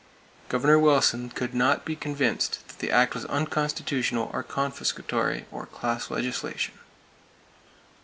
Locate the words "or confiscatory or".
4.33-5.67